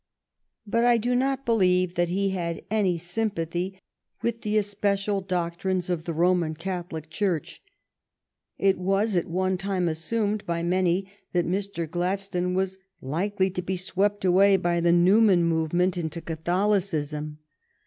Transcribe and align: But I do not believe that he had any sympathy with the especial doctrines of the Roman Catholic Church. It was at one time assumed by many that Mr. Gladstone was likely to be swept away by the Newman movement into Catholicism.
But 0.65 0.83
I 0.83 0.97
do 0.97 1.13
not 1.15 1.45
believe 1.45 1.93
that 1.93 2.09
he 2.09 2.31
had 2.31 2.63
any 2.71 2.97
sympathy 2.97 3.79
with 4.23 4.41
the 4.41 4.57
especial 4.57 5.21
doctrines 5.21 5.91
of 5.91 6.05
the 6.05 6.13
Roman 6.15 6.55
Catholic 6.55 7.11
Church. 7.11 7.61
It 8.57 8.79
was 8.79 9.15
at 9.15 9.27
one 9.29 9.59
time 9.59 9.87
assumed 9.87 10.43
by 10.47 10.63
many 10.63 11.07
that 11.33 11.45
Mr. 11.45 11.87
Gladstone 11.87 12.55
was 12.55 12.79
likely 12.99 13.51
to 13.51 13.61
be 13.61 13.77
swept 13.77 14.25
away 14.25 14.57
by 14.57 14.79
the 14.81 14.91
Newman 14.91 15.43
movement 15.43 15.97
into 15.97 16.19
Catholicism. 16.19 17.37